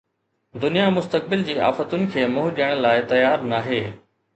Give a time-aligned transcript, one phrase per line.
[0.63, 3.87] دنيا مستقبل جي آفتن کي منهن ڏيڻ لاءِ تيار ناهي